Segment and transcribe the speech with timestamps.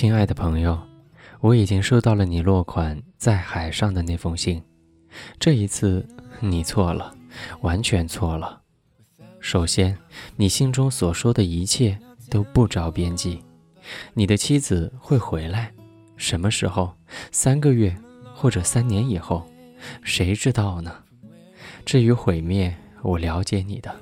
[0.00, 0.78] 亲爱的朋友，
[1.40, 4.62] 我已经收到了你落款在海上的那封信。
[5.40, 6.06] 这一次
[6.38, 7.12] 你错了，
[7.62, 8.60] 完全错了。
[9.40, 9.98] 首先，
[10.36, 11.98] 你心中所说的一切
[12.30, 13.42] 都不着边际。
[14.14, 15.74] 你的妻子会回来，
[16.16, 16.94] 什么时候？
[17.32, 17.92] 三个月
[18.32, 19.50] 或者三年以后，
[20.04, 20.94] 谁知道呢？
[21.84, 23.92] 至于毁灭，我了解你的，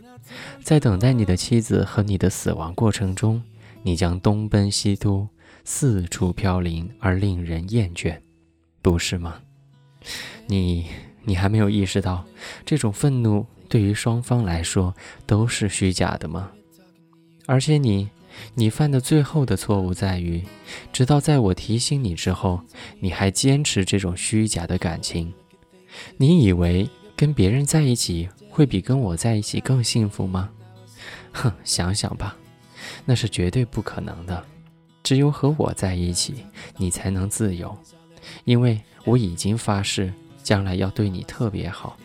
[0.62, 3.42] 在等待你的妻子和你的死亡过程中，
[3.82, 5.26] 你将东奔西突。
[5.68, 8.16] 四处飘零而令人厌倦，
[8.80, 9.42] 不是吗？
[10.46, 10.86] 你
[11.24, 12.24] 你还没有意识到，
[12.64, 14.94] 这种愤怒对于双方来说
[15.26, 16.52] 都是虚假的吗？
[17.46, 18.08] 而且你
[18.54, 20.40] 你犯的最后的错误在于，
[20.92, 22.60] 直到在我提醒你之后，
[23.00, 25.34] 你还坚持这种虚假的感情。
[26.16, 30.48] 你以为跟别人在一起会比跟我在一起更幸福吗？
[31.32, 32.36] 哼，想想吧，
[33.04, 34.46] 那是绝对不可能的。
[35.06, 36.44] 只有和我在一起，
[36.76, 37.72] 你才能自由，
[38.42, 41.96] 因为我已经发誓，将来要对你特别好。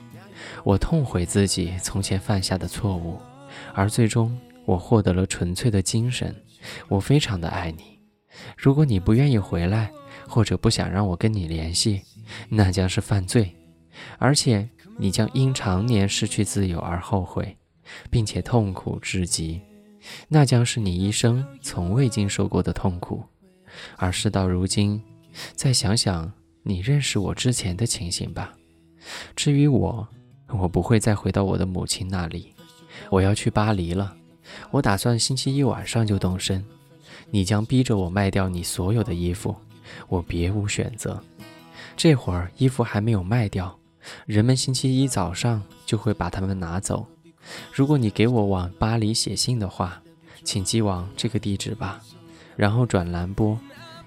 [0.64, 3.20] 我痛悔自己从前犯下的错误，
[3.74, 6.36] 而最终我获得了纯粹的精神。
[6.88, 7.98] 我非常的爱你。
[8.56, 9.92] 如果你不愿意回来，
[10.28, 12.04] 或者不想让我跟你联系，
[12.50, 13.52] 那将是犯罪，
[14.20, 17.58] 而且你将因常年失去自由而后悔，
[18.12, 19.60] 并且痛苦至极。
[20.28, 23.24] 那将是你一生从未经受过的痛苦，
[23.98, 25.02] 而事到如今，
[25.56, 26.32] 再想想
[26.64, 28.54] 你认识我之前的情形吧。
[29.36, 30.08] 至于我，
[30.48, 32.54] 我不会再回到我的母亲那里，
[33.10, 34.16] 我要去巴黎了。
[34.70, 36.64] 我打算星期一晚上就动身。
[37.30, 39.56] 你将逼着我卖掉你所有的衣服，
[40.10, 41.22] 我别无选择。
[41.96, 43.78] 这会儿衣服还没有卖掉，
[44.26, 47.06] 人们星期一早上就会把它们拿走。
[47.72, 50.02] 如果你给我往巴黎写信的话，
[50.44, 52.02] 请寄往这个地址吧，
[52.56, 53.58] 然后转兰波，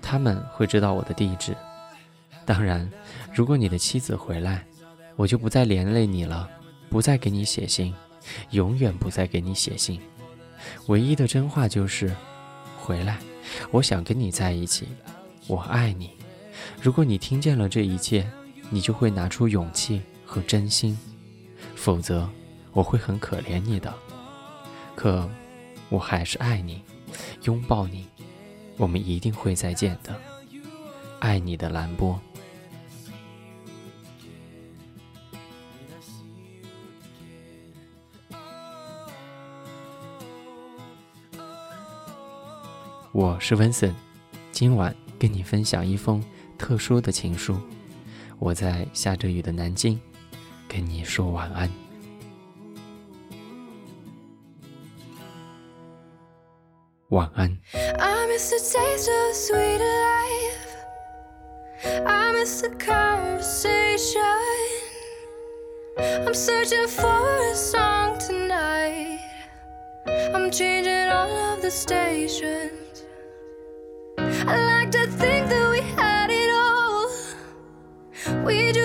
[0.01, 1.55] 他们会知道我的地址。
[2.45, 2.91] 当然，
[3.33, 4.65] 如果你的妻子回来，
[5.17, 6.49] 我就不再连累你了，
[6.91, 7.95] 不再给你写信，
[8.51, 10.01] 永远不再给你写信。
[10.87, 12.15] 唯一的真话就是，
[12.79, 13.19] 回来，
[13.71, 14.89] 我想跟你在一起，
[15.47, 16.11] 我爱你。
[16.81, 18.27] 如果你听见了这一切，
[18.71, 20.99] 你就会拿出勇气和真心，
[21.75, 22.29] 否则。
[22.75, 23.95] 我会很可怜你的，
[24.97, 25.31] 可
[25.89, 26.83] 我还是爱你，
[27.45, 28.05] 拥抱你，
[28.77, 30.13] 我们一定会再见的。
[31.21, 32.21] 爱你的蓝波。
[43.13, 43.95] 我是温森，
[44.51, 46.21] 今晚跟你分享一封
[46.59, 47.57] 特殊的情书。
[48.41, 50.01] 我在下着雨的南京，
[50.67, 51.84] 跟你说晚安。
[57.15, 57.49] 晚安。
[57.73, 60.75] I miss the taste of sweet life.
[62.05, 64.21] I miss the conversation.
[65.97, 69.21] I'm searching for a song tonight.
[70.35, 73.07] I'm changing all of the stations.
[74.19, 77.09] I like to think that we had it all.
[78.45, 78.84] We drew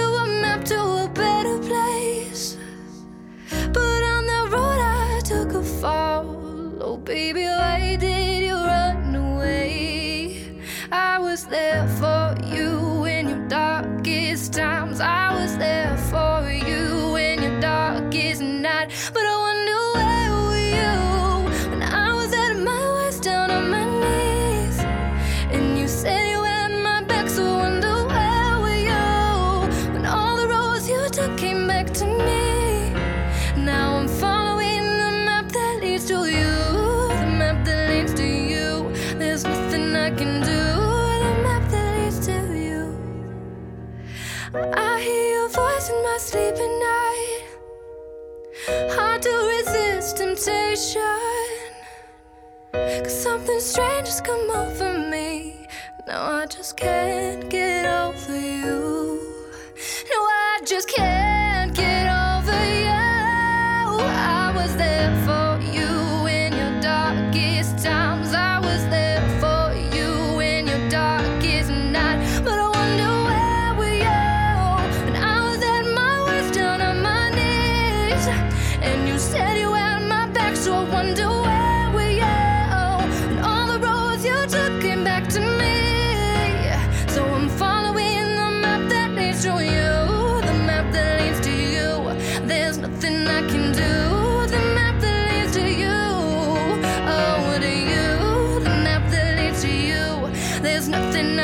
[53.03, 55.67] Cause something strange has come over me.
[56.05, 59.18] Now I just can't get over you.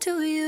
[0.00, 0.39] to you.